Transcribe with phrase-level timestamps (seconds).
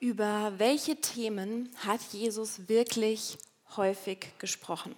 [0.00, 3.36] Über welche Themen hat Jesus wirklich
[3.76, 4.94] häufig gesprochen?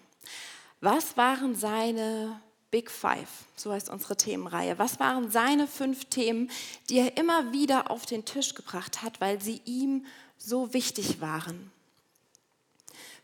[0.83, 2.39] Was waren seine
[2.71, 3.29] Big Five?
[3.57, 4.79] So heißt unsere Themenreihe.
[4.79, 6.51] Was waren seine fünf Themen,
[6.91, 10.05] die er immer wieder auf den Tisch gebracht hat, weil sie ihm
[10.37, 11.73] so wichtig waren?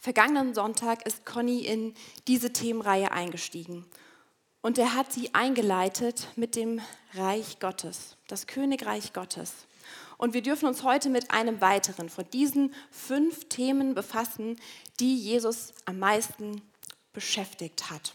[0.00, 1.94] Vergangenen Sonntag ist Conny in
[2.26, 3.84] diese Themenreihe eingestiegen
[4.62, 6.80] und er hat sie eingeleitet mit dem
[7.12, 9.52] Reich Gottes, das Königreich Gottes.
[10.18, 14.58] Und wir dürfen uns heute mit einem weiteren von diesen fünf Themen befassen,
[14.98, 16.62] die Jesus am meisten
[17.12, 18.14] beschäftigt hat.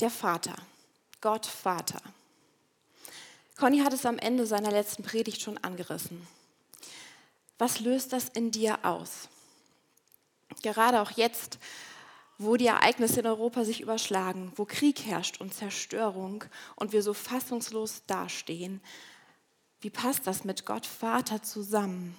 [0.00, 0.54] Der Vater,
[1.20, 2.00] Gott Vater.
[3.56, 6.26] Conny hat es am Ende seiner letzten Predigt schon angerissen.
[7.58, 9.28] Was löst das in dir aus?
[10.62, 11.58] Gerade auch jetzt,
[12.38, 16.44] wo die Ereignisse in Europa sich überschlagen, wo Krieg herrscht und Zerstörung
[16.76, 18.80] und wir so fassungslos dastehen,
[19.80, 22.16] wie passt das mit Gott Vater zusammen?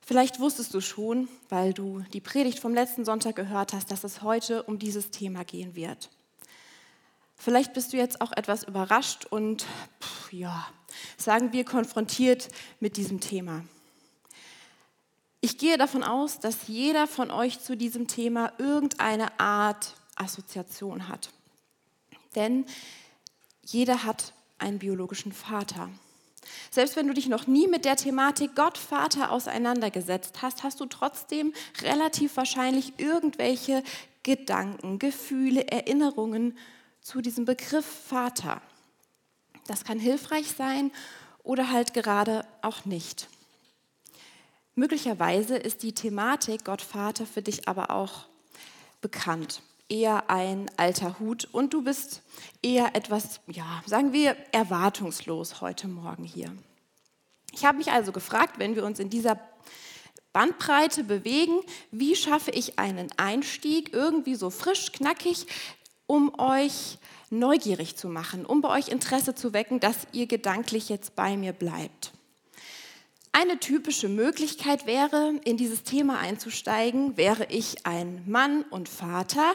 [0.00, 4.22] Vielleicht wusstest du schon, weil du die Predigt vom letzten Sonntag gehört hast, dass es
[4.22, 6.10] heute um dieses Thema gehen wird.
[7.36, 9.64] Vielleicht bist du jetzt auch etwas überrascht und,
[10.32, 10.66] ja,
[11.16, 12.48] sagen wir, konfrontiert
[12.80, 13.64] mit diesem Thema.
[15.40, 21.30] Ich gehe davon aus, dass jeder von euch zu diesem Thema irgendeine Art Assoziation hat.
[22.34, 22.66] Denn
[23.64, 25.90] jeder hat einen biologischen Vater.
[26.70, 30.86] Selbst wenn du dich noch nie mit der Thematik Gott Vater auseinandergesetzt hast, hast du
[30.86, 33.82] trotzdem relativ wahrscheinlich irgendwelche
[34.22, 36.56] Gedanken, Gefühle, Erinnerungen
[37.00, 38.60] zu diesem Begriff Vater.
[39.66, 40.90] Das kann hilfreich sein
[41.42, 43.28] oder halt gerade auch nicht.
[44.74, 48.26] Möglicherweise ist die Thematik Gott Vater für dich aber auch
[49.00, 52.22] bekannt eher ein alter Hut und du bist
[52.62, 56.52] eher etwas, ja, sagen wir, erwartungslos heute Morgen hier.
[57.52, 59.38] Ich habe mich also gefragt, wenn wir uns in dieser
[60.32, 61.60] Bandbreite bewegen,
[61.90, 65.46] wie schaffe ich einen Einstieg irgendwie so frisch, knackig,
[66.06, 66.98] um euch
[67.30, 71.52] neugierig zu machen, um bei euch Interesse zu wecken, dass ihr gedanklich jetzt bei mir
[71.52, 72.12] bleibt.
[73.32, 79.54] Eine typische Möglichkeit wäre, in dieses Thema einzusteigen, wäre ich ein Mann und Vater,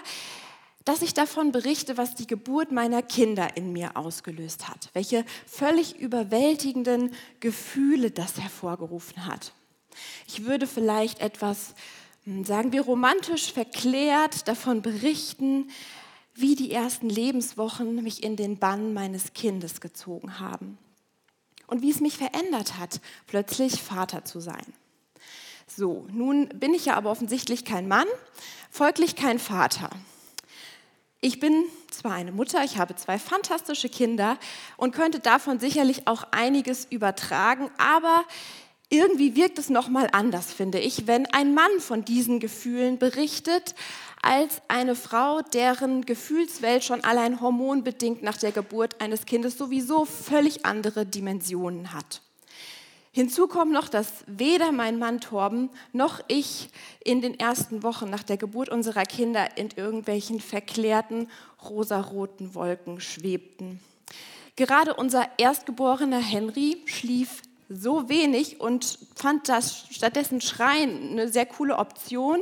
[0.85, 5.99] dass ich davon berichte, was die Geburt meiner Kinder in mir ausgelöst hat, welche völlig
[5.99, 9.51] überwältigenden Gefühle das hervorgerufen hat.
[10.27, 11.75] Ich würde vielleicht etwas,
[12.23, 15.69] hm, sagen wir, romantisch verklärt davon berichten,
[16.33, 20.77] wie die ersten Lebenswochen mich in den Bann meines Kindes gezogen haben
[21.67, 24.65] und wie es mich verändert hat, plötzlich Vater zu sein.
[25.67, 28.07] So, nun bin ich ja aber offensichtlich kein Mann,
[28.69, 29.89] folglich kein Vater.
[31.21, 34.37] Ich bin zwar eine Mutter, ich habe zwei fantastische Kinder
[34.77, 38.25] und könnte davon sicherlich auch einiges übertragen, aber
[38.89, 43.73] irgendwie wirkt es noch mal anders, finde ich, wenn ein Mann von diesen Gefühlen berichtet,
[44.25, 50.65] als eine Frau, deren Gefühlswelt schon allein hormonbedingt nach der Geburt eines Kindes sowieso völlig
[50.65, 52.21] andere Dimensionen hat.
[53.11, 56.69] Hinzu kommt noch, dass weder mein Mann Torben noch ich
[57.03, 61.29] in den ersten Wochen nach der Geburt unserer Kinder in irgendwelchen verklärten
[61.63, 63.79] rosaroten Wolken schwebten.
[64.55, 71.77] Gerade unser erstgeborener Henry schlief so wenig und fand das stattdessen Schreien eine sehr coole
[71.77, 72.41] Option,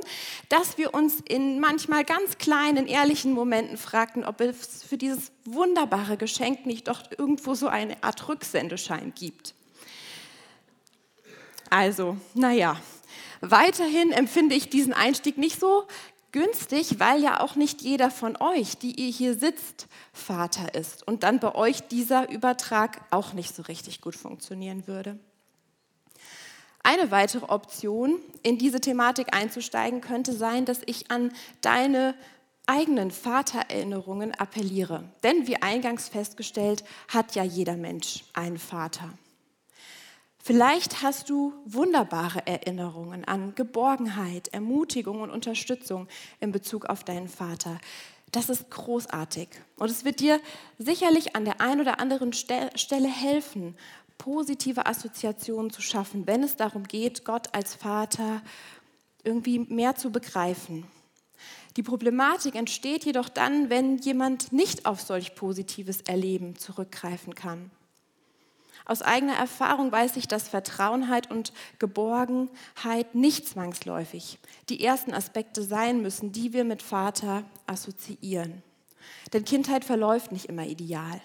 [0.49, 6.17] dass wir uns in manchmal ganz kleinen, ehrlichen Momenten fragten, ob es für dieses wunderbare
[6.17, 9.53] Geschenk nicht doch irgendwo so eine Art Rücksendeschein gibt.
[11.69, 12.79] Also, naja,
[13.41, 15.87] weiterhin empfinde ich diesen Einstieg nicht so
[16.33, 21.23] günstig, weil ja auch nicht jeder von euch, die ihr hier sitzt, Vater ist und
[21.23, 25.17] dann bei euch dieser Übertrag auch nicht so richtig gut funktionieren würde.
[26.83, 32.13] Eine weitere Option, in diese Thematik einzusteigen, könnte sein, dass ich an deine
[32.65, 35.03] eigenen Vatererinnerungen appelliere.
[35.23, 39.13] Denn wie eingangs festgestellt, hat ja jeder Mensch einen Vater.
[40.45, 46.09] Vielleicht hast du wunderbare Erinnerungen an Geborgenheit, Ermutigung und Unterstützung
[46.41, 47.79] in Bezug auf deinen Vater.
[48.33, 49.47] Das ist großartig.
[49.77, 50.41] Und es wird dir
[50.77, 53.77] sicherlich an der einen oder anderen Stelle helfen,
[54.17, 58.41] positive Assoziationen zu schaffen, wenn es darum geht, Gott als Vater
[59.23, 60.85] irgendwie mehr zu begreifen.
[61.77, 67.71] Die Problematik entsteht jedoch dann, wenn jemand nicht auf solch positives Erleben zurückgreifen kann.
[68.85, 74.39] Aus eigener Erfahrung weiß ich, dass Vertrauenheit und Geborgenheit nicht zwangsläufig
[74.69, 78.61] die ersten Aspekte sein müssen, die wir mit Vater assoziieren.
[79.31, 81.21] Denn Kindheit verläuft nicht immer ideal.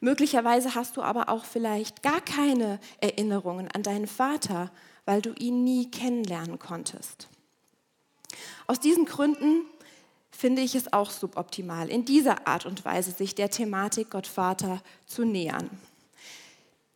[0.00, 4.70] Möglicherweise hast du aber auch vielleicht gar keine Erinnerungen an deinen Vater,
[5.04, 7.28] weil du ihn nie kennenlernen konntest.
[8.66, 9.62] Aus diesen Gründen
[10.30, 14.82] finde ich es auch suboptimal, in dieser Art und Weise sich der Thematik Gott Vater
[15.06, 15.70] zu nähern.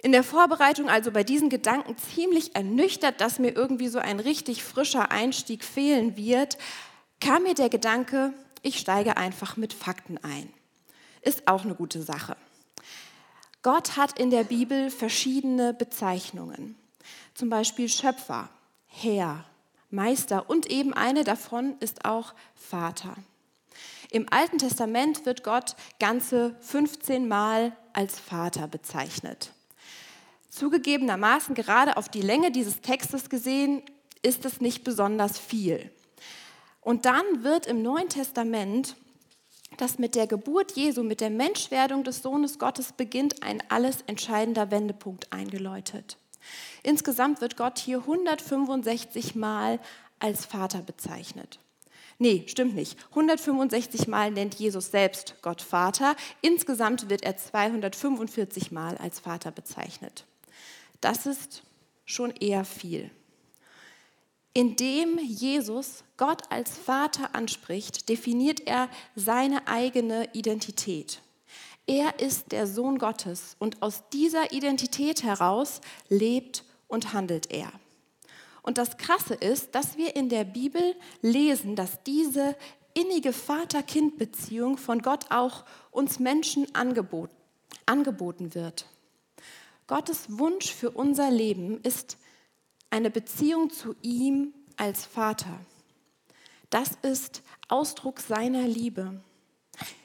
[0.07, 4.63] In der Vorbereitung, also bei diesen Gedanken, ziemlich ernüchtert, dass mir irgendwie so ein richtig
[4.63, 6.59] frischer Einstieg fehlen wird,
[7.21, 8.33] kam mir der Gedanke,
[8.63, 10.49] ich steige einfach mit Fakten ein.
[11.23, 12.37] Ist auch eine gute Sache.
[13.63, 16.77] Gott hat in der Bibel verschiedene Bezeichnungen,
[17.35, 18.49] zum Beispiel Schöpfer,
[18.87, 19.45] Herr,
[19.91, 23.17] Meister und eben eine davon ist auch Vater.
[24.13, 29.51] Im Alten Testament wird Gott ganze 15 Mal als Vater bezeichnet.
[30.57, 33.83] Zugegebenermaßen, gerade auf die Länge dieses Textes gesehen,
[34.23, 35.91] ist es nicht besonders viel.
[36.81, 38.97] Und dann wird im Neuen Testament,
[39.77, 44.71] das mit der Geburt Jesu, mit der Menschwerdung des Sohnes Gottes beginnt, ein alles entscheidender
[44.71, 46.17] Wendepunkt eingeläutet.
[46.83, 49.79] Insgesamt wird Gott hier 165 Mal
[50.21, 51.59] als Vater bezeichnet.
[52.19, 52.99] Nee, stimmt nicht.
[53.11, 56.17] 165 Mal nennt Jesus selbst Gott Vater.
[56.41, 60.25] Insgesamt wird er 245 Mal als Vater bezeichnet.
[61.01, 61.63] Das ist
[62.05, 63.11] schon eher viel.
[64.53, 71.21] Indem Jesus Gott als Vater anspricht, definiert er seine eigene Identität.
[71.87, 77.71] Er ist der Sohn Gottes und aus dieser Identität heraus lebt und handelt er.
[78.63, 82.57] Und das Krasse ist, dass wir in der Bibel lesen, dass diese
[82.95, 88.87] innige Vater-Kind-Beziehung von Gott auch uns Menschen angeboten wird.
[89.87, 92.19] Gottes Wunsch für unser Leben ist
[92.91, 95.61] eine Beziehung zu ihm als Vater.
[96.71, 99.21] Das ist Ausdruck seiner Liebe.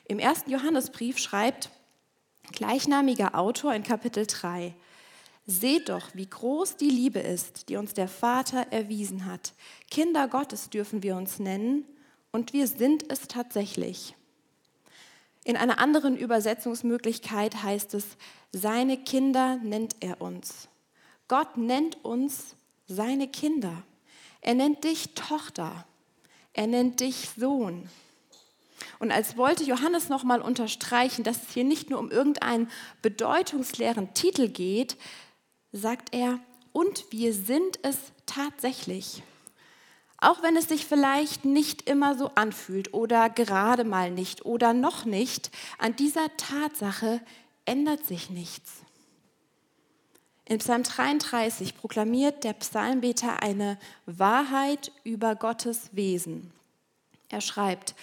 [0.08, 1.72] Im ersten Johannesbrief schreibt
[2.52, 4.76] gleichnamiger Autor in Kapitel 3,
[5.48, 9.54] Seht doch, wie groß die Liebe ist, die uns der Vater erwiesen hat.
[9.90, 11.86] Kinder Gottes dürfen wir uns nennen
[12.32, 14.16] und wir sind es tatsächlich.
[15.44, 18.06] In einer anderen Übersetzungsmöglichkeit heißt es,
[18.52, 20.68] seine Kinder nennt er uns.
[21.28, 22.56] Gott nennt uns
[22.88, 23.84] seine Kinder.
[24.42, 25.86] Er nennt dich Tochter.
[26.54, 27.90] Er nennt dich Sohn.
[29.00, 32.70] Und als wollte Johannes nochmal unterstreichen, dass es hier nicht nur um irgendeinen
[33.02, 34.98] bedeutungsleeren Titel geht,
[35.72, 36.40] sagt er,
[36.74, 39.24] und wir sind es tatsächlich.
[40.22, 45.04] Auch wenn es sich vielleicht nicht immer so anfühlt oder gerade mal nicht oder noch
[45.04, 47.20] nicht, an dieser Tatsache
[47.66, 48.84] ändert sich nichts.
[50.46, 56.52] In Psalm 33 proklamiert der Psalmbeter eine Wahrheit über Gottes Wesen.
[57.30, 57.96] Er schreibt,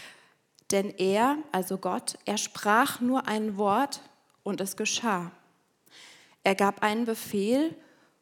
[0.72, 4.00] denn er, also Gott, er sprach nur ein Wort
[4.42, 5.30] und es geschah.
[6.42, 7.76] Er gab einen Befehl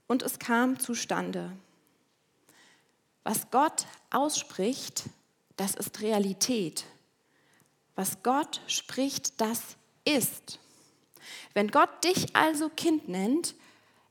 [0.07, 1.53] und es kam zustande.
[3.27, 5.03] Was Gott ausspricht,
[5.57, 6.85] das ist Realität.
[7.97, 9.61] Was Gott spricht, das
[10.05, 10.61] ist.
[11.53, 13.57] Wenn Gott dich also Kind nennt,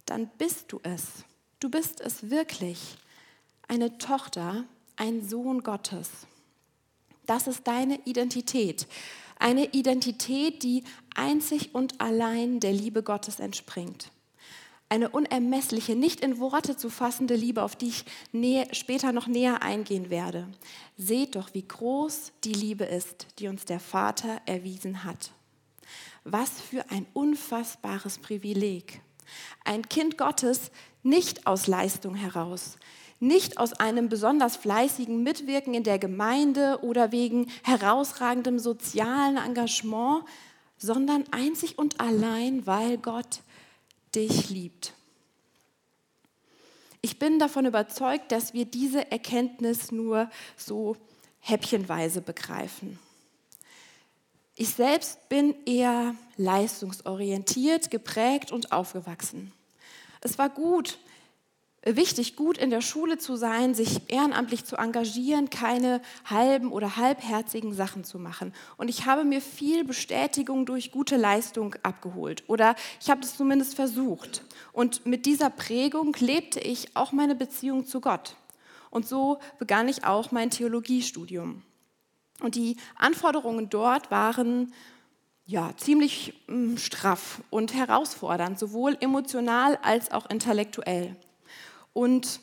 [0.05, 1.23] dann bist du es.
[1.61, 2.97] Du bist es wirklich.
[3.69, 4.65] Eine Tochter,
[4.97, 6.09] ein Sohn Gottes.
[7.25, 8.85] Das ist deine Identität.
[9.39, 10.83] Eine Identität, die
[11.15, 14.11] einzig und allein der Liebe Gottes entspringt.
[14.95, 18.05] Eine unermessliche, nicht in Worte zu fassende Liebe, auf die ich
[18.71, 20.47] später noch näher eingehen werde.
[20.95, 25.33] Seht doch, wie groß die Liebe ist, die uns der Vater erwiesen hat.
[26.23, 29.01] Was für ein unfassbares Privileg.
[29.65, 30.71] Ein Kind Gottes
[31.03, 32.77] nicht aus Leistung heraus,
[33.19, 40.23] nicht aus einem besonders fleißigen Mitwirken in der Gemeinde oder wegen herausragendem sozialen Engagement,
[40.77, 43.41] sondern einzig und allein, weil Gott
[44.15, 44.93] dich liebt.
[47.01, 50.97] Ich bin davon überzeugt, dass wir diese Erkenntnis nur so
[51.39, 52.97] häppchenweise begreifen.
[54.55, 59.51] Ich selbst bin eher leistungsorientiert, geprägt und aufgewachsen.
[60.21, 60.97] Es war gut,
[61.85, 67.73] wichtig, gut in der Schule zu sein, sich ehrenamtlich zu engagieren, keine halben oder halbherzigen
[67.73, 68.53] Sachen zu machen.
[68.77, 73.75] Und ich habe mir viel Bestätigung durch gute Leistung abgeholt oder ich habe es zumindest
[73.75, 74.43] versucht.
[74.73, 78.35] Und mit dieser Prägung lebte ich auch meine Beziehung zu Gott.
[78.89, 81.61] Und so begann ich auch mein Theologiestudium.
[82.41, 84.73] Und die Anforderungen dort waren
[85.45, 91.15] ja, ziemlich mm, straff und herausfordernd, sowohl emotional als auch intellektuell.
[91.95, 92.41] Und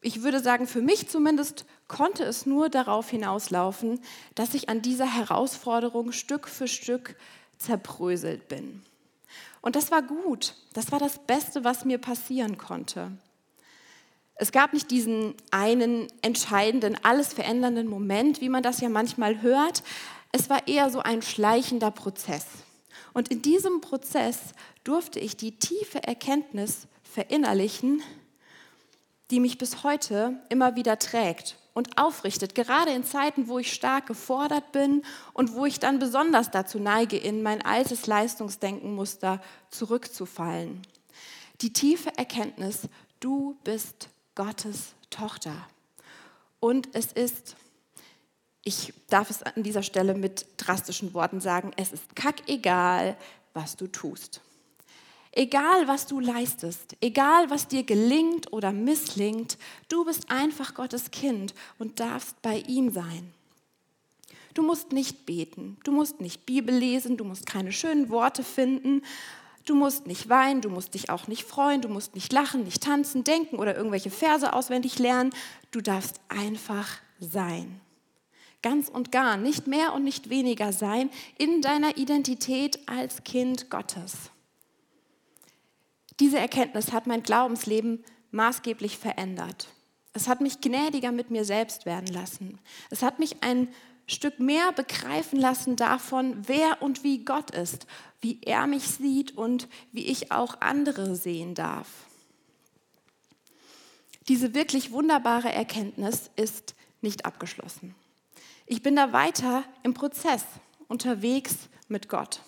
[0.00, 4.00] ich würde sagen, für mich zumindest konnte es nur darauf hinauslaufen,
[4.34, 7.14] dass ich an dieser Herausforderung Stück für Stück
[7.56, 8.82] zerbröselt bin.
[9.62, 10.56] Und das war gut.
[10.72, 13.12] Das war das Beste, was mir passieren konnte.
[14.34, 19.84] Es gab nicht diesen einen entscheidenden, alles verändernden Moment, wie man das ja manchmal hört.
[20.32, 22.44] Es war eher so ein schleichender Prozess.
[23.12, 24.38] Und in diesem Prozess
[24.82, 28.02] durfte ich die tiefe Erkenntnis verinnerlichen,
[29.30, 34.06] die mich bis heute immer wieder trägt und aufrichtet, gerade in Zeiten, wo ich stark
[34.06, 35.02] gefordert bin
[35.32, 39.40] und wo ich dann besonders dazu neige, in mein altes Leistungsdenkenmuster
[39.70, 40.82] zurückzufallen.
[41.60, 42.88] Die tiefe Erkenntnis,
[43.20, 45.54] du bist Gottes Tochter.
[46.60, 47.56] Und es ist,
[48.62, 53.16] ich darf es an dieser Stelle mit drastischen Worten sagen, es ist kackegal,
[53.52, 54.40] was du tust.
[55.36, 61.54] Egal, was du leistest, egal, was dir gelingt oder misslingt, du bist einfach Gottes Kind
[61.80, 63.34] und darfst bei ihm sein.
[64.54, 69.02] Du musst nicht beten, du musst nicht Bibel lesen, du musst keine schönen Worte finden,
[69.64, 72.84] du musst nicht weinen, du musst dich auch nicht freuen, du musst nicht lachen, nicht
[72.84, 75.32] tanzen, denken oder irgendwelche Verse auswendig lernen.
[75.72, 76.88] Du darfst einfach
[77.18, 77.80] sein.
[78.62, 84.30] Ganz und gar, nicht mehr und nicht weniger sein in deiner Identität als Kind Gottes.
[86.20, 89.68] Diese Erkenntnis hat mein Glaubensleben maßgeblich verändert.
[90.12, 92.60] Es hat mich gnädiger mit mir selbst werden lassen.
[92.90, 93.68] Es hat mich ein
[94.06, 97.86] Stück mehr begreifen lassen davon, wer und wie Gott ist,
[98.20, 101.88] wie er mich sieht und wie ich auch andere sehen darf.
[104.28, 107.94] Diese wirklich wunderbare Erkenntnis ist nicht abgeschlossen.
[108.66, 110.44] Ich bin da weiter im Prozess
[110.88, 111.56] unterwegs
[111.88, 112.40] mit Gott.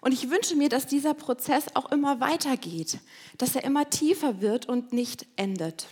[0.00, 2.98] Und ich wünsche mir, dass dieser Prozess auch immer weitergeht,
[3.38, 5.88] dass er immer tiefer wird und nicht endet.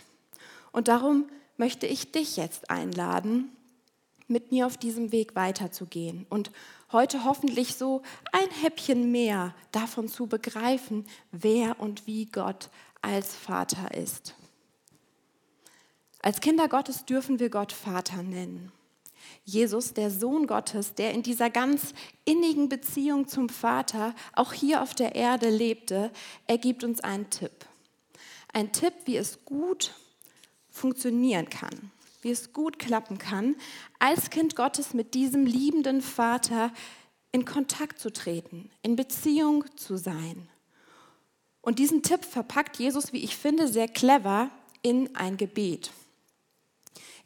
[0.71, 3.51] Und darum möchte ich dich jetzt einladen,
[4.27, 6.51] mit mir auf diesem Weg weiterzugehen und
[6.91, 8.01] heute hoffentlich so
[8.31, 12.69] ein Häppchen mehr davon zu begreifen, wer und wie Gott
[13.01, 14.35] als Vater ist.
[16.21, 18.71] Als Kinder Gottes dürfen wir Gott Vater nennen.
[19.43, 21.93] Jesus, der Sohn Gottes, der in dieser ganz
[22.25, 26.11] innigen Beziehung zum Vater auch hier auf der Erde lebte,
[26.47, 27.65] er gibt uns einen Tipp.
[28.53, 29.93] Ein Tipp, wie es gut
[30.69, 31.91] funktionieren kann,
[32.21, 33.55] wie es gut klappen kann,
[33.99, 36.71] als Kind Gottes mit diesem liebenden Vater
[37.31, 40.49] in Kontakt zu treten, in Beziehung zu sein.
[41.61, 44.49] Und diesen Tipp verpackt Jesus, wie ich finde, sehr clever
[44.81, 45.91] in ein Gebet.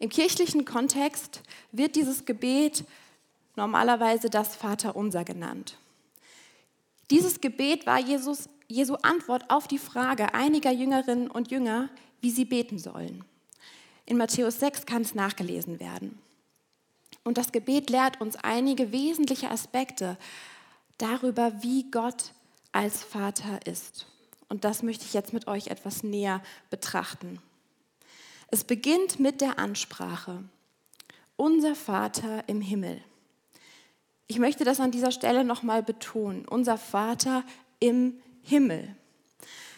[0.02, 2.86] Im kirchlichen Kontext wird dieses Gebet
[3.56, 5.78] normalerweise das Vaterunser genannt.
[7.12, 11.88] Dieses Gebet war Jesus, Jesu Antwort auf die Frage einiger Jüngerinnen und Jünger,
[12.20, 13.24] wie sie beten sollen.
[14.08, 16.18] In Matthäus 6 kann es nachgelesen werden.
[17.24, 20.18] Und das Gebet lehrt uns einige wesentliche Aspekte
[20.98, 22.32] darüber, wie Gott
[22.72, 24.08] als Vater ist.
[24.50, 26.42] Und das möchte ich jetzt mit euch etwas näher
[26.72, 27.40] betrachten.
[28.52, 30.44] Es beginnt mit der Ansprache.
[31.38, 33.02] Unser Vater im Himmel.
[34.28, 36.46] Ich möchte das an dieser Stelle nochmal betonen.
[36.46, 37.44] Unser Vater
[37.80, 38.96] im Himmel.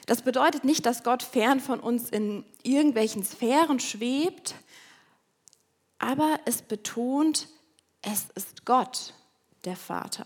[0.08, 4.56] Das bedeutet nicht, dass Gott fern von uns in irgendwelchen Sphären schwebt,
[6.00, 7.48] aber es betont,
[8.02, 9.14] es ist Gott,
[9.64, 10.26] der Vater.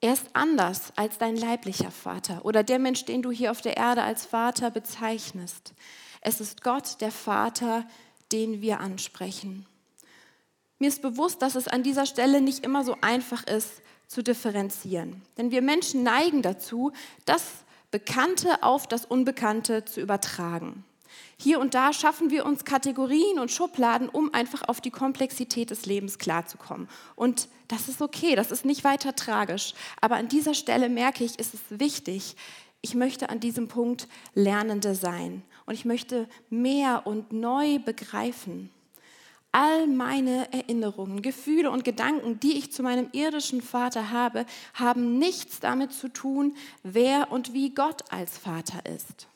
[0.00, 3.76] Er ist anders als dein leiblicher Vater oder der Mensch, den du hier auf der
[3.76, 5.72] Erde als Vater bezeichnest.
[6.20, 7.86] Es ist Gott, der Vater,
[8.32, 9.66] den wir ansprechen.
[10.78, 15.22] Mir ist bewusst, dass es an dieser Stelle nicht immer so einfach ist zu differenzieren.
[15.36, 16.92] Denn wir Menschen neigen dazu,
[17.24, 17.42] das
[17.90, 20.84] Bekannte auf das Unbekannte zu übertragen.
[21.38, 25.86] Hier und da schaffen wir uns Kategorien und Schubladen, um einfach auf die Komplexität des
[25.86, 26.88] Lebens klarzukommen.
[27.16, 29.74] Und das ist okay, das ist nicht weiter tragisch.
[30.00, 32.36] Aber an dieser Stelle merke ich, ist es wichtig,
[32.80, 38.70] ich möchte an diesem Punkt Lernende sein und ich möchte mehr und neu begreifen.
[39.52, 45.60] All meine Erinnerungen, Gefühle und Gedanken, die ich zu meinem irdischen Vater habe, haben nichts
[45.60, 49.28] damit zu tun, wer und wie Gott als Vater ist.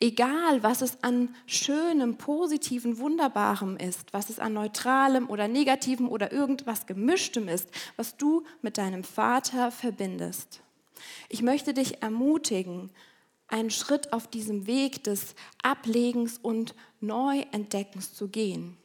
[0.00, 6.32] Egal, was es an schönem, positiven, wunderbarem ist, was es an neutralem oder negativem oder
[6.32, 10.62] irgendwas gemischtem ist, was du mit deinem Vater verbindest.
[11.28, 12.90] Ich möchte dich ermutigen,
[13.52, 18.76] einen Schritt auf diesem Weg des Ablegens und Neuentdeckens zu gehen.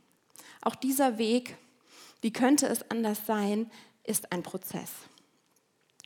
[0.61, 1.57] Auch dieser Weg,
[2.21, 3.71] wie könnte es anders sein,
[4.03, 4.91] ist ein Prozess.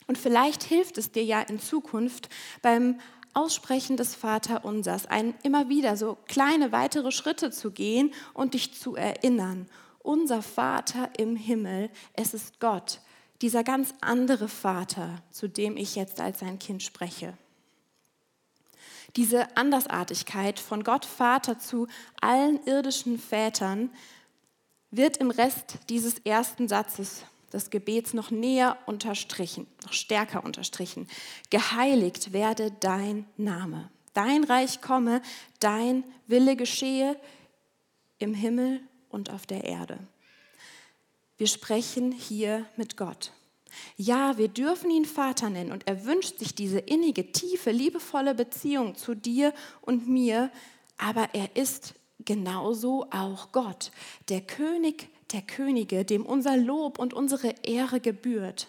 [0.08, 2.30] Und vielleicht hilft es dir ja in Zukunft
[2.62, 3.00] beim
[3.34, 8.96] Aussprechen des Vaterunsers, ein, immer wieder so kleine weitere Schritte zu gehen und dich zu
[8.96, 9.70] erinnern.
[10.00, 13.00] Unser Vater im Himmel, es ist Gott,
[13.42, 17.38] dieser ganz andere Vater, zu dem ich jetzt als sein Kind spreche.
[19.16, 21.88] Diese Andersartigkeit von Gott Vater zu
[22.22, 23.90] allen irdischen Vätern
[24.90, 31.08] wird im Rest dieses ersten Satzes des Gebets noch näher unterstrichen, noch stärker unterstrichen.
[31.50, 33.90] Geheiligt werde dein Name.
[34.14, 35.22] Dein Reich komme,
[35.60, 37.18] dein Wille geschehe
[38.18, 39.98] im Himmel und auf der Erde.
[41.38, 43.32] Wir sprechen hier mit Gott.
[43.98, 48.96] Ja, wir dürfen ihn Vater nennen und er wünscht sich diese innige, tiefe, liebevolle Beziehung
[48.96, 50.52] zu dir und mir,
[50.98, 51.94] aber er ist
[52.26, 53.92] genauso auch Gott,
[54.30, 58.68] der König der Könige, dem unser Lob und unsere Ehre gebührt.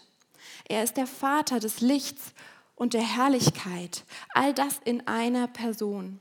[0.68, 2.32] Er ist der Vater des Lichts
[2.76, 6.20] und der Herrlichkeit, all das in einer Person.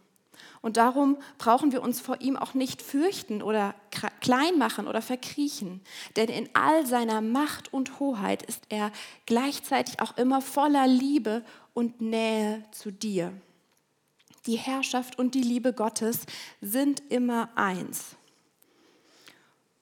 [0.61, 3.73] Und darum brauchen wir uns vor ihm auch nicht fürchten oder
[4.19, 5.81] klein machen oder verkriechen.
[6.15, 8.91] Denn in all seiner Macht und Hoheit ist er
[9.25, 13.33] gleichzeitig auch immer voller Liebe und Nähe zu dir.
[14.45, 16.21] Die Herrschaft und die Liebe Gottes
[16.61, 18.15] sind immer eins.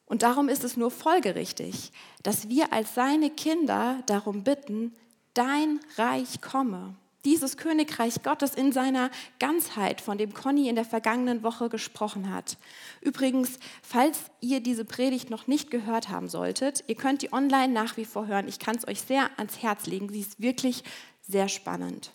[0.05, 1.91] Und darum ist es nur folgerichtig,
[2.23, 4.95] dass wir als seine Kinder darum bitten,
[5.33, 6.95] dein Reich komme.
[7.25, 12.57] Dieses Königreich Gottes in seiner Ganzheit, von dem Conny in der vergangenen Woche gesprochen hat.
[13.01, 17.97] Übrigens, falls ihr diese Predigt noch nicht gehört haben solltet, ihr könnt die online nach
[17.97, 18.47] wie vor hören.
[18.47, 20.09] Ich kann es euch sehr ans Herz legen.
[20.09, 20.83] Sie ist wirklich
[21.27, 22.11] sehr spannend.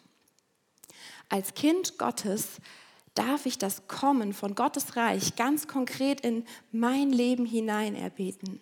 [1.29, 2.61] Als Kind Gottes
[3.15, 8.61] darf ich das Kommen von Gottes Reich ganz konkret in mein Leben hinein erbeten.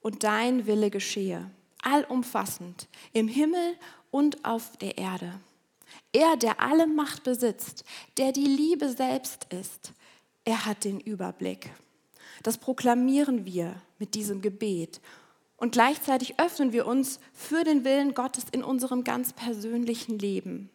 [0.00, 1.50] Und dein Wille geschehe,
[1.82, 4.01] allumfassend, im Himmel und
[4.44, 5.40] auf der Erde.
[6.12, 7.84] Er, der alle Macht besitzt,
[8.16, 9.92] der die Liebe selbst ist,
[10.44, 11.70] er hat den Überblick.
[12.42, 15.00] Das proklamieren wir mit diesem Gebet.
[15.56, 20.70] Und gleichzeitig öffnen wir uns für den Willen Gottes in unserem ganz persönlichen Leben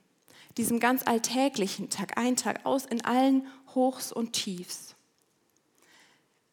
[0.57, 4.95] diesem ganz alltäglichen Tag ein, Tag aus, in allen Hochs und Tiefs.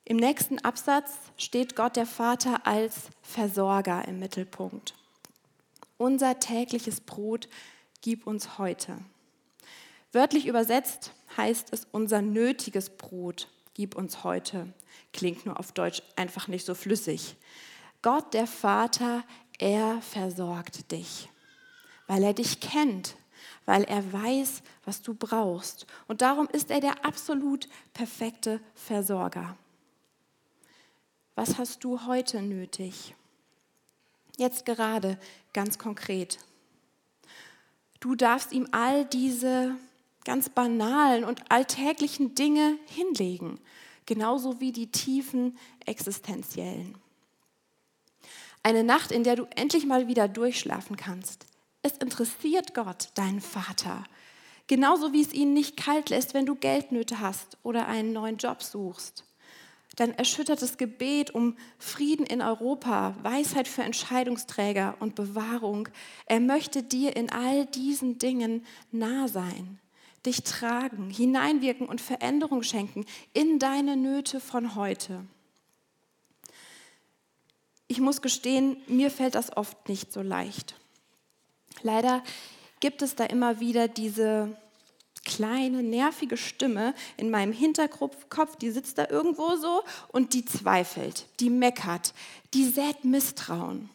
[0.04, 4.94] Im nächsten Absatz steht Gott der Vater als Versorger im Mittelpunkt.
[5.96, 7.48] Unser tägliches Brot
[8.00, 8.98] gib uns heute.
[10.12, 14.72] Wörtlich übersetzt heißt es unser nötiges Brot gib uns heute.
[15.12, 17.36] Klingt nur auf Deutsch einfach nicht so flüssig.
[18.02, 19.24] Gott der Vater,
[19.58, 21.28] er versorgt dich,
[22.06, 23.16] weil er dich kennt,
[23.64, 25.86] weil er weiß, was du brauchst.
[26.06, 29.56] Und darum ist er der absolut perfekte Versorger.
[31.34, 33.14] Was hast du heute nötig?
[34.36, 35.18] Jetzt gerade
[35.52, 36.38] ganz konkret.
[38.00, 39.76] Du darfst ihm all diese
[40.24, 43.60] ganz banalen und alltäglichen Dinge hinlegen,
[44.06, 46.96] genauso wie die tiefen existenziellen.
[48.62, 51.46] Eine Nacht, in der du endlich mal wieder durchschlafen kannst,
[51.82, 54.04] es interessiert Gott, deinen Vater.
[54.66, 58.62] Genauso wie es ihn nicht kalt lässt, wenn du Geldnöte hast oder einen neuen Job
[58.62, 59.24] suchst.
[59.96, 65.88] Dein erschüttertes Gebet um Frieden in Europa, Weisheit für Entscheidungsträger und Bewahrung.
[66.26, 69.78] Er möchte dir in all diesen Dingen nah sein,
[70.26, 75.24] dich tragen, hineinwirken und Veränderung schenken in deine Nöte von heute.
[77.86, 80.74] Ich muss gestehen, mir fällt das oft nicht so leicht.
[81.82, 82.24] Leider
[82.80, 84.56] gibt es da immer wieder diese
[85.34, 88.16] kleine, nervige Stimme in meinem Hinterkopf,
[88.60, 92.14] die sitzt da irgendwo so und die zweifelt, die meckert,
[92.52, 93.90] die sät Misstrauen.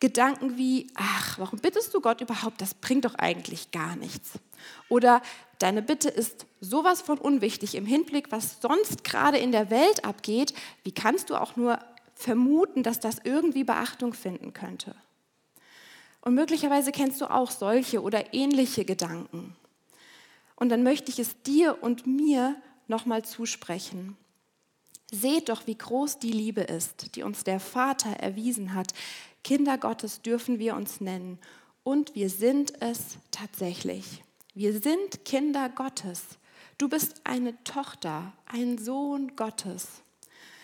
[0.00, 2.60] Gedanken wie, ach, warum bittest du Gott überhaupt?
[2.60, 4.32] Das bringt doch eigentlich gar nichts.
[4.88, 5.22] Oder
[5.60, 10.52] deine Bitte ist sowas von unwichtig im Hinblick, was sonst gerade in der Welt abgeht.
[10.82, 11.78] Wie kannst du auch nur
[12.16, 14.94] vermuten, dass das irgendwie Beachtung finden könnte?
[16.20, 19.54] Und möglicherweise kennst du auch solche oder ähnliche Gedanken.
[20.64, 22.56] Und dann möchte ich es dir und mir
[22.88, 24.16] nochmal zusprechen.
[25.12, 28.94] Seht doch, wie groß die Liebe ist, die uns der Vater erwiesen hat.
[29.42, 31.38] Kinder Gottes dürfen wir uns nennen.
[31.82, 34.24] Und wir sind es tatsächlich.
[34.54, 36.22] Wir sind Kinder Gottes.
[36.78, 39.86] Du bist eine Tochter, ein Sohn Gottes.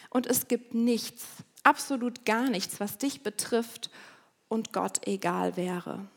[0.09, 1.27] Und es gibt nichts,
[1.63, 3.91] absolut gar nichts, was dich betrifft
[4.49, 6.09] und Gott egal wäre.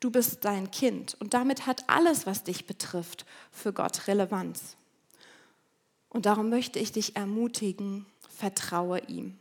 [0.00, 4.76] Du bist dein Kind und damit hat alles, was dich betrifft, für Gott Relevanz.
[6.08, 9.38] Und darum möchte ich dich ermutigen, vertraue ihm.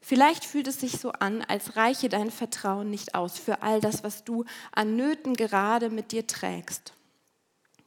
[0.00, 4.02] Vielleicht fühlt es sich so an, als reiche dein Vertrauen nicht aus für all das,
[4.04, 6.94] was du an Nöten gerade mit dir trägst.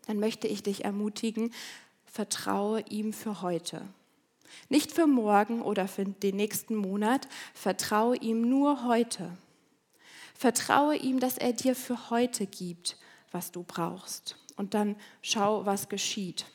[0.07, 1.53] Dann möchte ich dich ermutigen,
[2.05, 3.81] vertraue ihm für heute.
[4.69, 7.27] Nicht für morgen oder für den nächsten Monat.
[7.53, 9.31] Vertraue ihm nur heute.
[10.41, 12.97] Vertraue ihm, dass er dir für heute gibt,
[13.31, 14.37] was du brauchst.
[14.55, 16.47] Und dann schau, was geschieht.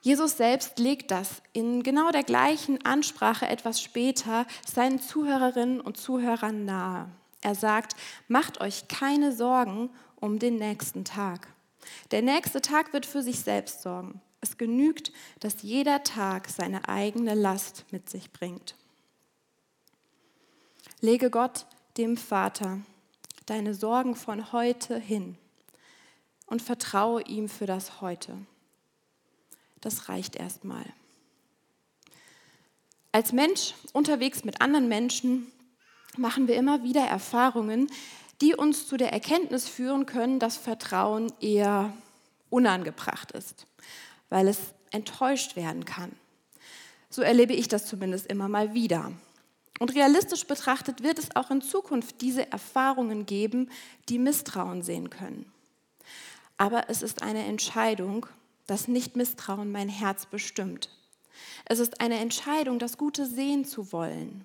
[0.00, 6.64] Jesus selbst legt das in genau der gleichen Ansprache etwas später seinen Zuhörerinnen und Zuhörern
[6.64, 7.10] nahe.
[7.42, 7.94] Er sagt,
[8.26, 11.48] macht euch keine Sorgen um den nächsten Tag.
[12.10, 14.22] Der nächste Tag wird für sich selbst sorgen.
[14.40, 18.76] Es genügt, dass jeder Tag seine eigene Last mit sich bringt.
[21.02, 21.66] Lege Gott,
[21.98, 22.80] dem Vater,
[23.46, 25.36] deine Sorgen von heute hin
[26.46, 28.38] und vertraue ihm für das Heute.
[29.80, 30.84] Das reicht erstmal.
[33.10, 35.50] Als Mensch unterwegs mit anderen Menschen
[36.16, 37.90] machen wir immer wieder Erfahrungen,
[38.40, 41.92] die uns zu der Erkenntnis führen können, dass Vertrauen eher
[42.48, 43.66] unangebracht ist,
[44.28, 44.58] weil es
[44.92, 46.12] enttäuscht werden kann.
[47.10, 49.12] So erlebe ich das zumindest immer mal wieder.
[49.78, 53.70] Und realistisch betrachtet wird es auch in Zukunft diese Erfahrungen geben,
[54.08, 55.50] die Misstrauen sehen können.
[56.56, 58.26] Aber es ist eine Entscheidung,
[58.66, 60.90] dass nicht Misstrauen mein Herz bestimmt.
[61.64, 64.44] Es ist eine Entscheidung, das Gute sehen zu wollen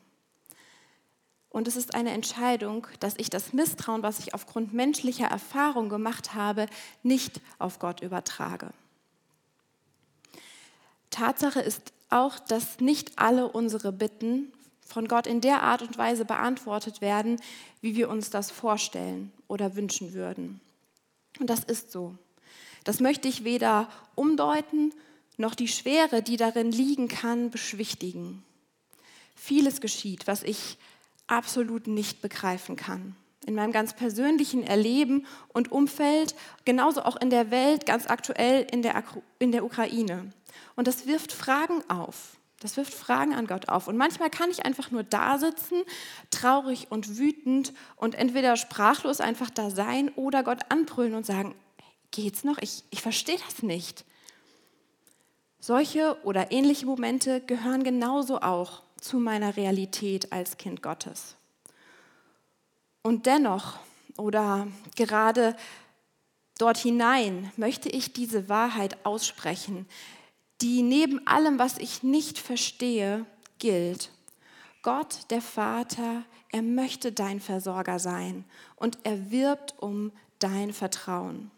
[1.54, 6.34] und es ist eine Entscheidung, dass ich das Misstrauen, was ich aufgrund menschlicher Erfahrung gemacht
[6.34, 6.66] habe,
[7.04, 8.72] nicht auf Gott übertrage.
[11.12, 14.52] Tatsache ist auch, dass nicht alle unsere Bitten
[14.86, 17.42] von Gott in der Art und Weise beantwortet werden,
[17.82, 20.62] wie wir uns das vorstellen oder wünschen würden.
[21.40, 22.16] Und das ist so.
[22.84, 24.94] Das möchte ich weder umdeuten
[25.38, 28.44] noch die Schwere, die darin liegen kann, beschwichtigen.
[29.36, 30.78] Vieles geschieht, was ich
[31.28, 33.16] absolut nicht begreifen kann.
[33.46, 38.84] In meinem ganz persönlichen Erleben und Umfeld, genauso auch in der Welt, ganz aktuell in
[38.84, 39.04] der,
[39.40, 40.32] in der Ukraine.
[40.76, 42.38] Und das wirft Fragen auf.
[42.64, 43.90] Das wirft Fragen an Gott auf.
[43.90, 45.84] Und manchmal kann ich einfach nur da sitzen,
[46.32, 51.56] traurig und wütend und entweder sprachlos einfach da sein oder Gott anbrüllen und sagen,
[52.12, 52.58] geht's noch?
[52.62, 54.06] Ich, ich verstehe das nicht.
[55.60, 61.36] Solche oder ähnliche Momente gehören genauso auch zu meiner Realität als Kind Gottes.
[63.02, 63.78] Und dennoch
[64.16, 65.58] oder gerade
[66.58, 69.86] dort hinein möchte ich diese Wahrheit aussprechen,
[70.64, 73.26] die neben allem, was ich nicht verstehe,
[73.60, 74.12] gilt.
[74.82, 78.46] Gott, der Vater, er möchte dein Versorger sein
[78.78, 81.52] und er wirbt um dein Vertrauen.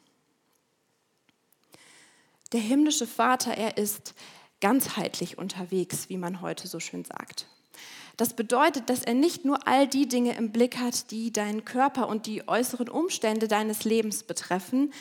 [2.52, 4.16] Der himmlische Vater, er ist
[4.60, 7.48] ganzheitlich unterwegs, wie man heute so schön sagt.
[8.18, 12.08] Das bedeutet, dass er nicht nur all die Dinge im Blick hat, die deinen Körper
[12.08, 14.94] und die äußeren Umstände deines Lebens betreffen.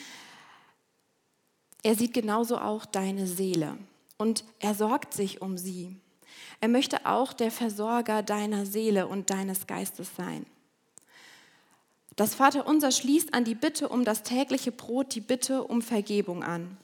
[1.81, 3.77] Er sieht genauso auch deine Seele
[4.17, 5.95] und er sorgt sich um sie.
[6.61, 10.45] Er möchte auch der Versorger deiner Seele und deines Geistes sein.
[12.15, 16.77] Das Vaterunser schließt an die Bitte um das tägliche Brot die Bitte um Vergebung an.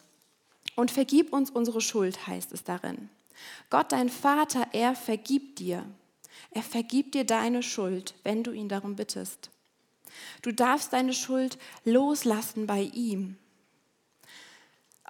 [0.76, 3.10] Und vergib uns unsere Schuld, heißt es darin.
[3.70, 5.86] Gott, dein Vater, er vergibt dir.
[6.52, 9.52] Er vergibt dir deine Schuld, wenn du ihn darum bittest.
[10.42, 13.38] Du darfst deine Schuld loslassen bei ihm.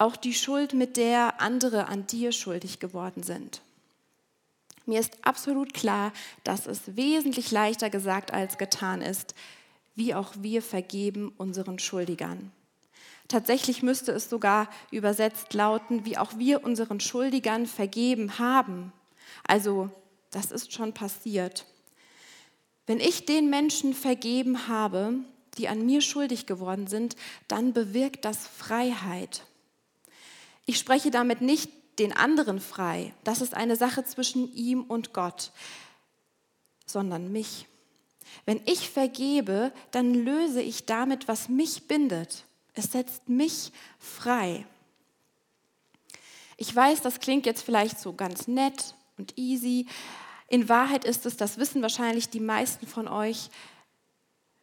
[0.01, 3.61] Auch die Schuld, mit der andere an dir schuldig geworden sind.
[4.87, 6.11] Mir ist absolut klar,
[6.43, 9.35] dass es wesentlich leichter gesagt als getan ist,
[9.93, 12.51] wie auch wir vergeben unseren Schuldigern.
[13.27, 18.91] Tatsächlich müsste es sogar übersetzt lauten, wie auch wir unseren Schuldigern vergeben haben.
[19.45, 19.91] Also
[20.31, 21.67] das ist schon passiert.
[22.87, 25.13] Wenn ich den Menschen vergeben habe,
[25.59, 27.15] die an mir schuldig geworden sind,
[27.47, 29.43] dann bewirkt das Freiheit.
[30.71, 35.51] Ich spreche damit nicht den anderen frei, das ist eine Sache zwischen ihm und Gott,
[36.85, 37.67] sondern mich.
[38.45, 42.45] Wenn ich vergebe, dann löse ich damit, was mich bindet.
[42.73, 44.65] Es setzt mich frei.
[46.55, 49.87] Ich weiß, das klingt jetzt vielleicht so ganz nett und easy.
[50.47, 53.49] In Wahrheit ist es, das wissen wahrscheinlich die meisten von euch,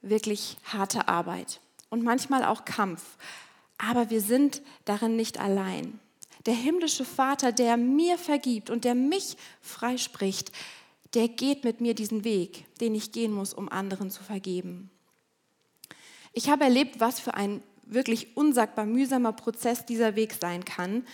[0.01, 3.03] wirklich harte Arbeit und manchmal auch Kampf.
[3.79, 6.01] Aber wir sind darin nicht allein.
[6.47, 10.53] Der himmlische Vater, der mir vergibt und der mich freispricht,
[11.15, 14.91] der geht mit mir diesen Weg, den ich gehen muss, um anderen zu vergeben.
[16.33, 21.07] Ich habe erlebt, was für ein wirklich unsagbar mühsamer Prozess dieser Weg sein kann.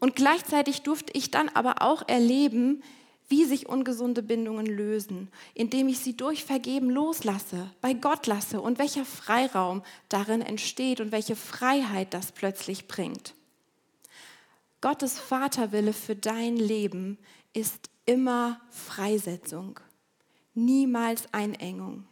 [0.00, 2.82] Und gleichzeitig durfte ich dann aber auch erleben,
[3.30, 8.78] wie sich ungesunde Bindungen lösen, indem ich sie durch Vergeben loslasse, bei Gott lasse und
[8.80, 13.34] welcher Freiraum darin entsteht und welche Freiheit das plötzlich bringt.
[14.80, 17.18] Gottes Vaterwille für dein Leben
[17.52, 19.78] ist immer Freisetzung,
[20.54, 22.04] niemals Einengung.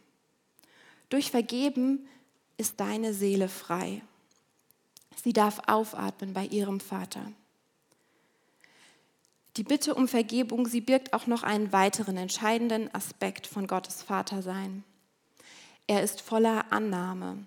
[1.09, 2.07] Durch Vergeben
[2.59, 4.03] ist deine Seele frei.
[5.25, 7.33] Sie darf aufatmen bei ihrem Vater.
[9.59, 14.85] Die Bitte um Vergebung, sie birgt auch noch einen weiteren entscheidenden Aspekt von Gottes Vatersein.
[15.89, 17.45] Er ist voller Annahme.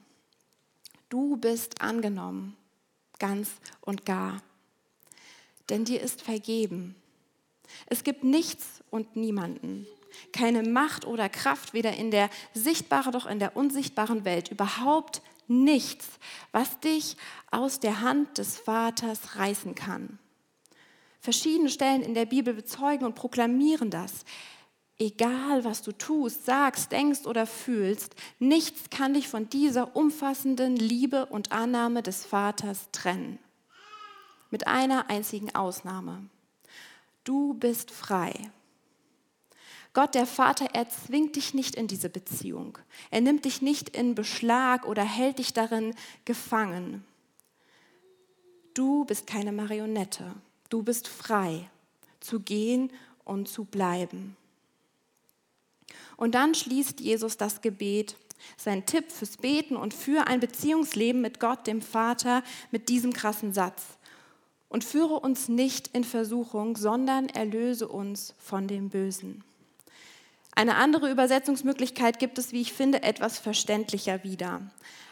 [1.08, 2.58] Du bist angenommen,
[3.18, 4.42] ganz und gar.
[5.70, 6.96] Denn dir ist vergeben.
[7.86, 9.88] Es gibt nichts und niemanden,
[10.34, 16.08] keine Macht oder Kraft, weder in der sichtbaren noch in der unsichtbaren Welt, überhaupt nichts,
[16.52, 17.16] was dich
[17.52, 20.20] aus der Hand des Vaters reißen kann.
[21.22, 24.26] Verschiedene Stellen in der Bibel bezeugen und proklamieren das.
[24.98, 31.28] Egal, was du tust, sagst, denkst oder fühlst, nichts kann dich von dieser umfassenden Liebe
[31.28, 33.38] und Annahme des Vaters trennen.
[34.50, 36.28] Mit einer einzigen Ausnahme.
[37.24, 38.34] Du bist frei.
[39.94, 42.80] Gott, der Vater, er zwingt dich nicht in diese Beziehung.
[43.12, 45.94] Er nimmt dich nicht in Beschlag oder hält dich darin
[46.26, 47.06] gefangen.
[48.74, 50.34] Du bist keine Marionette.
[50.72, 51.70] Du bist frei
[52.22, 52.92] zu gehen
[53.26, 54.38] und zu bleiben.
[56.16, 58.16] Und dann schließt Jesus das Gebet,
[58.56, 63.54] sein Tipp fürs Beten und für ein Beziehungsleben mit Gott, dem Vater, mit diesem krassen
[63.54, 63.84] Satz.
[64.70, 69.44] Und führe uns nicht in Versuchung, sondern erlöse uns von dem Bösen.
[70.54, 74.62] Eine andere Übersetzungsmöglichkeit gibt es, wie ich finde, etwas verständlicher wieder.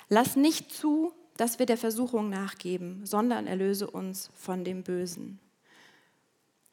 [0.07, 5.39] Lass nicht zu, dass wir der Versuchung nachgeben, sondern erlöse uns von dem Bösen.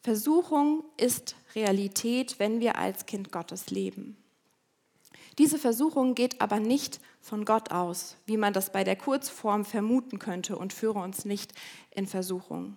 [0.07, 4.17] Versuchung ist Realität, wenn wir als Kind Gottes leben.
[5.37, 10.21] Diese Versuchung geht aber nicht von Gott aus, wie man das bei der Kurzform vermuten
[10.21, 11.55] könnte und führe uns nicht
[11.91, 12.77] in Versuchung.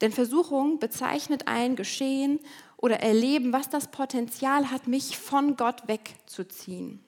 [0.00, 2.40] Denn Versuchung bezeichnet ein Geschehen
[2.78, 7.04] oder Erleben, was das Potenzial hat, mich von Gott wegzuziehen.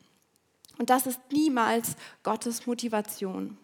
[0.77, 3.57] Und das ist niemals Gottes Motivation.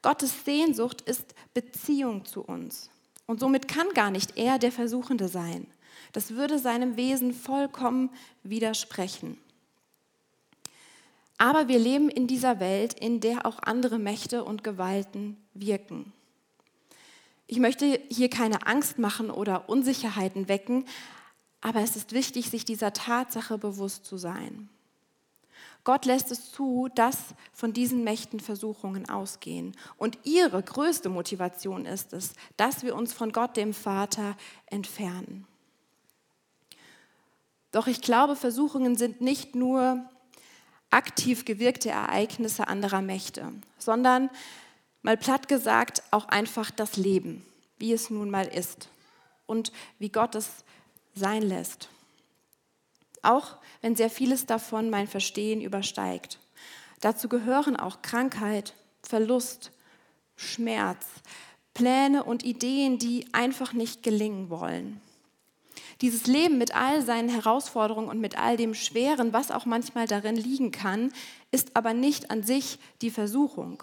[0.00, 2.88] Gottes Sehnsucht ist Beziehung zu uns.
[3.26, 5.66] Und somit kann gar nicht er der Versuchende sein.
[6.12, 8.10] Das würde seinem Wesen vollkommen
[8.42, 9.38] widersprechen.
[11.38, 16.12] Aber wir leben in dieser Welt, in der auch andere Mächte und Gewalten wirken.
[17.46, 20.86] Ich möchte hier keine Angst machen oder Unsicherheiten wecken,
[21.60, 24.68] aber es ist wichtig, sich dieser Tatsache bewusst zu sein.
[25.84, 27.18] Gott lässt es zu, dass
[27.52, 29.76] von diesen Mächten Versuchungen ausgehen.
[29.98, 35.46] Und ihre größte Motivation ist es, dass wir uns von Gott, dem Vater, entfernen.
[37.70, 40.08] Doch ich glaube, Versuchungen sind nicht nur
[40.90, 44.30] aktiv gewirkte Ereignisse anderer Mächte, sondern
[45.02, 47.44] mal platt gesagt auch einfach das Leben,
[47.78, 48.88] wie es nun mal ist
[49.46, 50.64] und wie Gott es
[51.14, 51.90] sein lässt
[53.24, 56.38] auch wenn sehr vieles davon mein Verstehen übersteigt.
[57.00, 59.72] Dazu gehören auch Krankheit, Verlust,
[60.36, 61.06] Schmerz,
[61.74, 65.00] Pläne und Ideen, die einfach nicht gelingen wollen.
[66.00, 70.36] Dieses Leben mit all seinen Herausforderungen und mit all dem Schweren, was auch manchmal darin
[70.36, 71.12] liegen kann,
[71.50, 73.82] ist aber nicht an sich die Versuchung.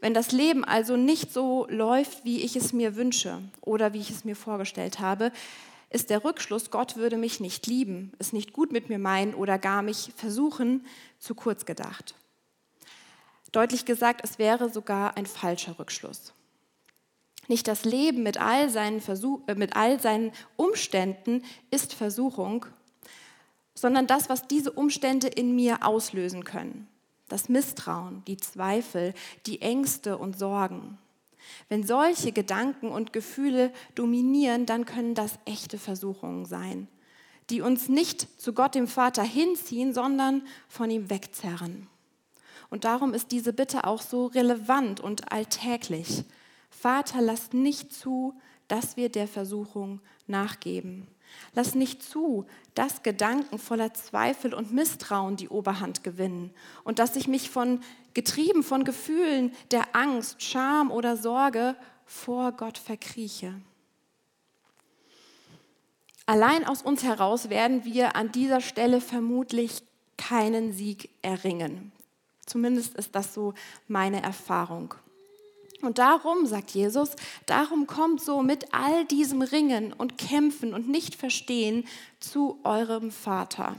[0.00, 4.10] Wenn das Leben also nicht so läuft, wie ich es mir wünsche oder wie ich
[4.10, 5.32] es mir vorgestellt habe,
[5.90, 9.58] ist der Rückschluss, Gott würde mich nicht lieben, es nicht gut mit mir meinen oder
[9.58, 10.84] gar mich versuchen,
[11.18, 12.14] zu kurz gedacht.
[13.52, 16.34] Deutlich gesagt, es wäre sogar ein falscher Rückschluss.
[17.48, 22.66] Nicht das Leben mit all seinen, Versuch, äh, mit all seinen Umständen ist Versuchung,
[23.74, 26.88] sondern das, was diese Umstände in mir auslösen können.
[27.28, 29.14] Das Misstrauen, die Zweifel,
[29.46, 30.98] die Ängste und Sorgen.
[31.68, 36.88] Wenn solche Gedanken und Gefühle dominieren, dann können das echte Versuchungen sein,
[37.50, 41.88] die uns nicht zu Gott dem Vater hinziehen, sondern von ihm wegzerren.
[42.70, 46.24] Und darum ist diese Bitte auch so relevant und alltäglich.
[46.70, 48.34] Vater, lass nicht zu,
[48.68, 51.06] dass wir der Versuchung nachgeben.
[51.54, 56.52] Lass nicht zu, dass Gedanken voller Zweifel und Misstrauen die Oberhand gewinnen
[56.84, 57.80] und dass ich mich von
[58.14, 63.54] getrieben von Gefühlen der Angst, Scham oder Sorge vor Gott verkrieche.
[66.26, 69.82] Allein aus uns heraus werden wir an dieser Stelle vermutlich
[70.18, 71.92] keinen Sieg erringen.
[72.44, 73.54] Zumindest ist das so
[73.88, 74.94] meine Erfahrung.
[75.82, 77.10] Und darum, sagt Jesus,
[77.44, 81.86] darum kommt so mit all diesem Ringen und Kämpfen und Nicht-Verstehen
[82.18, 83.76] zu eurem Vater.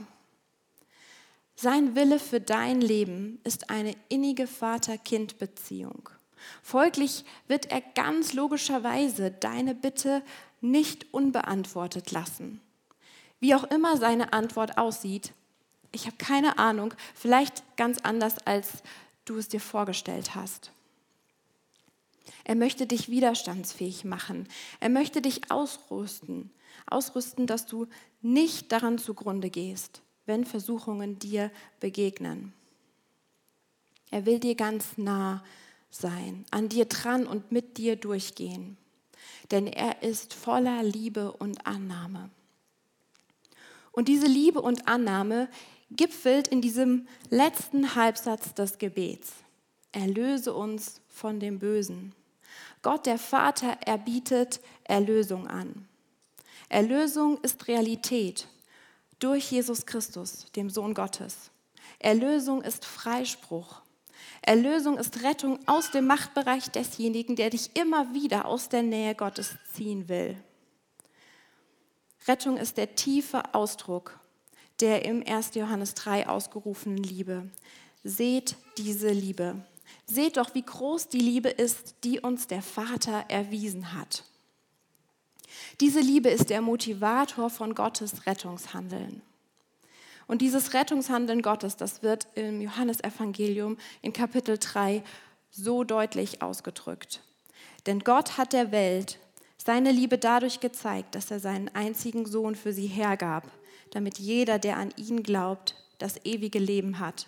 [1.56, 6.08] Sein Wille für dein Leben ist eine innige Vater-Kind-Beziehung.
[6.62, 10.22] Folglich wird er ganz logischerweise deine Bitte
[10.60, 12.60] nicht unbeantwortet lassen.
[13.40, 15.32] Wie auch immer seine Antwort aussieht,
[15.90, 18.82] ich habe keine Ahnung, vielleicht ganz anders, als
[19.24, 20.70] du es dir vorgestellt hast.
[22.48, 24.48] Er möchte dich widerstandsfähig machen.
[24.80, 26.50] Er möchte dich ausrüsten,
[26.86, 27.86] ausrüsten, dass du
[28.22, 32.54] nicht daran zugrunde gehst, wenn Versuchungen dir begegnen.
[34.10, 35.44] Er will dir ganz nah
[35.90, 38.78] sein, an dir dran und mit dir durchgehen,
[39.50, 42.30] denn er ist voller Liebe und Annahme.
[43.92, 45.50] Und diese Liebe und Annahme
[45.90, 49.34] gipfelt in diesem letzten Halbsatz des Gebets.
[49.92, 52.14] Erlöse uns von dem Bösen.
[52.82, 55.88] Gott der Vater erbietet Erlösung an.
[56.68, 58.46] Erlösung ist Realität
[59.18, 61.50] durch Jesus Christus, dem Sohn Gottes.
[61.98, 63.82] Erlösung ist Freispruch.
[64.42, 69.56] Erlösung ist Rettung aus dem Machtbereich desjenigen, der dich immer wieder aus der Nähe Gottes
[69.74, 70.36] ziehen will.
[72.26, 74.20] Rettung ist der tiefe Ausdruck
[74.80, 75.54] der im 1.
[75.54, 77.48] Johannes 3 ausgerufenen Liebe.
[78.04, 79.56] Seht diese Liebe.
[80.06, 84.24] Seht doch, wie groß die Liebe ist, die uns der Vater erwiesen hat.
[85.80, 89.22] Diese Liebe ist der Motivator von Gottes Rettungshandeln.
[90.26, 95.02] Und dieses Rettungshandeln Gottes, das wird im Johannesevangelium in Kapitel 3
[95.50, 97.22] so deutlich ausgedrückt.
[97.86, 99.18] Denn Gott hat der Welt
[99.56, 103.50] seine Liebe dadurch gezeigt, dass er seinen einzigen Sohn für sie hergab,
[103.90, 107.26] damit jeder, der an ihn glaubt, das ewige Leben hat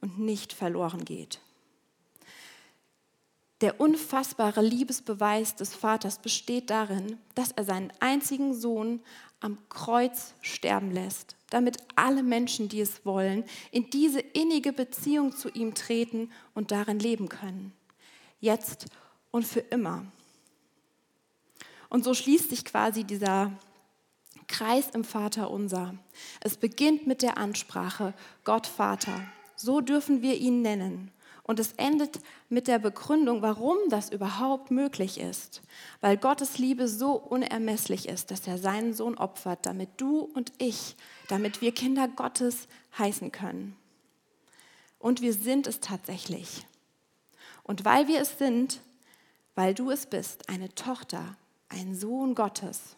[0.00, 1.40] und nicht verloren geht.
[3.62, 9.00] Der unfassbare Liebesbeweis des Vaters besteht darin, dass er seinen einzigen Sohn
[9.38, 15.48] am Kreuz sterben lässt, damit alle Menschen, die es wollen, in diese innige Beziehung zu
[15.48, 17.72] ihm treten und darin leben können.
[18.40, 18.86] Jetzt
[19.30, 20.06] und für immer.
[21.88, 23.52] Und so schließt sich quasi dieser
[24.48, 25.94] Kreis im Vater unser.
[26.40, 29.22] Es beginnt mit der Ansprache Gott Vater.
[29.54, 31.12] So dürfen wir ihn nennen.
[31.44, 35.62] Und es endet mit der Begründung, warum das überhaupt möglich ist.
[36.00, 40.96] Weil Gottes Liebe so unermesslich ist, dass er seinen Sohn opfert, damit du und ich,
[41.28, 43.76] damit wir Kinder Gottes heißen können.
[45.00, 46.64] Und wir sind es tatsächlich.
[47.64, 48.80] Und weil wir es sind,
[49.56, 51.36] weil du es bist, eine Tochter,
[51.68, 52.96] ein Sohn Gottes,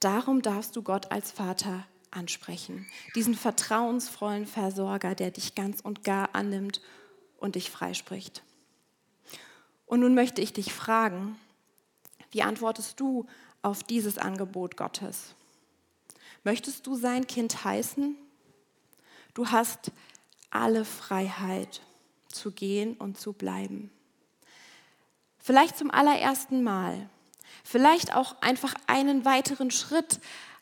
[0.00, 6.34] Darum darfst du Gott als Vater ansprechen, diesen vertrauensvollen Versorger, der dich ganz und gar
[6.34, 6.80] annimmt
[7.38, 8.42] und dich freispricht.
[9.86, 11.38] Und nun möchte ich dich fragen,
[12.30, 13.26] wie antwortest du
[13.62, 15.34] auf dieses Angebot Gottes?
[16.44, 18.16] Möchtest du sein Kind heißen?
[19.34, 19.92] Du hast
[20.50, 21.82] alle Freiheit
[22.28, 23.90] zu gehen und zu bleiben.
[25.38, 27.08] Vielleicht zum allerersten Mal
[27.68, 30.20] Vielleicht auch einfach einen weiteren Schritt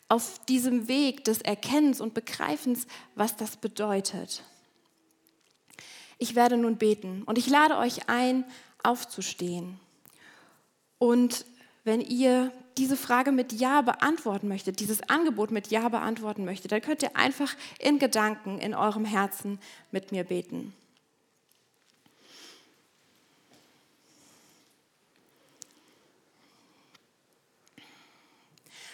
[0.09, 4.43] auf diesem Weg des Erkennens und Begreifens, was das bedeutet.
[6.17, 8.45] Ich werde nun beten und ich lade euch ein,
[8.83, 9.79] aufzustehen.
[10.97, 11.45] Und
[11.83, 16.81] wenn ihr diese Frage mit Ja beantworten möchtet, dieses Angebot mit Ja beantworten möchtet, dann
[16.81, 19.59] könnt ihr einfach in Gedanken in eurem Herzen
[19.91, 20.73] mit mir beten.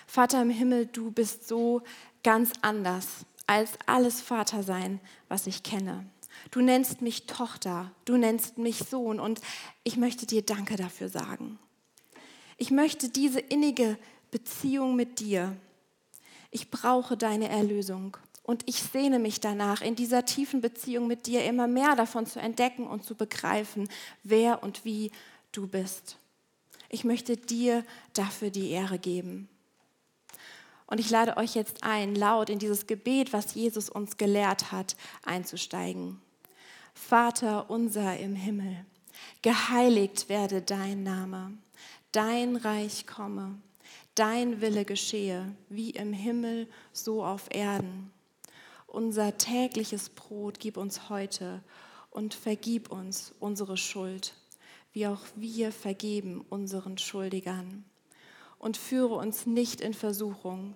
[0.05, 1.84] Vater im Himmel, du bist so
[2.21, 6.05] ganz anders als alles Vatersein, was ich kenne.
[6.52, 9.41] Du nennst mich Tochter, du nennst mich Sohn und
[9.84, 11.60] ich möchte dir Danke dafür sagen.
[12.58, 13.98] Ich möchte diese innige
[14.32, 15.56] Beziehung mit dir.
[16.52, 21.46] Ich brauche deine Erlösung und ich sehne mich danach, in dieser tiefen Beziehung mit dir
[21.46, 23.88] immer mehr davon zu entdecken und zu begreifen,
[24.24, 25.12] wer und wie
[25.52, 26.17] du bist.
[26.89, 29.48] Ich möchte dir dafür die Ehre geben.
[30.91, 34.97] Und ich lade euch jetzt ein, laut in dieses Gebet, was Jesus uns gelehrt hat,
[35.23, 36.19] einzusteigen.
[36.93, 38.75] Vater unser im Himmel,
[39.41, 41.54] geheiligt werde dein Name,
[42.12, 43.58] dein Reich komme,
[44.15, 48.12] dein Wille geschehe, wie im Himmel, so auf Erden.
[48.85, 51.63] Unser tägliches Brot gib uns heute
[52.10, 54.33] und vergib uns unsere Schuld,
[54.92, 57.85] wie auch wir vergeben unseren Schuldigern
[58.62, 60.75] und führe uns nicht in Versuchung,